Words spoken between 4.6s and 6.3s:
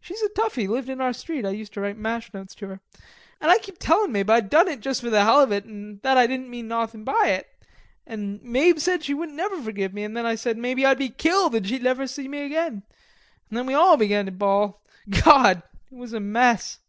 it juss for the hell of it, an' that I